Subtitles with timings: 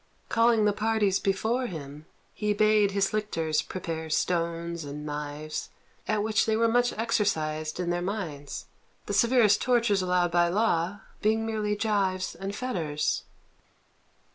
[0.29, 5.69] Calling the parties before him, he bade his lictors prepare stones and knives,
[6.07, 8.65] at which they were much exercised in their minds,
[9.05, 13.25] the severest tortures allowed by law being merely gyves and fetters.